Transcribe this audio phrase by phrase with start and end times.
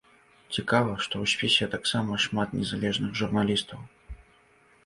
[0.55, 3.79] Цікава, што ў спісе таксама шмат незалежных журналістаў.